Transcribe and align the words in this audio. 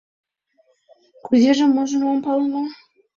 —Кузежым-можым 1.25 2.03
ом 2.11 2.17
пале 2.25 2.45
мо? 2.53 2.63